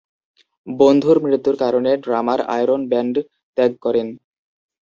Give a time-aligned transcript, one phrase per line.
[0.67, 3.15] বন্ধুর মৃত্যুর কারণে ড্রামার আয়রন ব্যান্ড
[3.57, 4.07] ত্যাগ করেন।